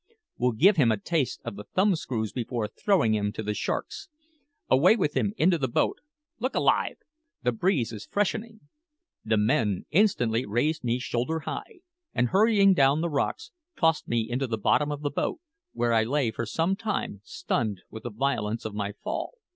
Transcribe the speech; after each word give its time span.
We'll 0.39 0.53
give 0.53 0.77
him 0.77 0.91
a 0.91 0.97
taste 0.97 1.41
of 1.45 1.55
the 1.55 1.63
thumb 1.75 1.95
screws 1.95 2.31
before 2.31 2.67
throwing 2.67 3.13
him 3.13 3.31
to 3.33 3.43
the 3.43 3.53
sharks. 3.53 4.09
Away 4.67 4.95
with 4.95 5.13
him 5.15 5.31
into 5.37 5.59
the 5.59 5.67
boat. 5.67 5.99
Look 6.39 6.55
alive! 6.55 6.95
the 7.43 7.51
breeze 7.51 7.93
is 7.93 8.07
freshening." 8.07 8.61
The 9.23 9.37
men 9.37 9.85
instantly 9.91 10.43
raised 10.43 10.83
me 10.83 10.97
shoulder 10.97 11.41
high, 11.41 11.81
and 12.15 12.29
hurrying 12.29 12.73
down 12.73 13.01
the 13.01 13.11
rocks, 13.11 13.51
tossed 13.77 14.07
me 14.07 14.27
into 14.27 14.47
the 14.47 14.57
bottom 14.57 14.91
of 14.91 15.01
the 15.03 15.11
boat, 15.11 15.39
where 15.71 15.93
I 15.93 16.01
lay 16.03 16.31
for 16.31 16.47
some 16.47 16.75
time 16.75 17.21
stunned 17.23 17.83
with 17.91 18.01
the 18.01 18.09
violence 18.09 18.65
of 18.65 18.73
my 18.73 18.93
fall. 19.03 19.35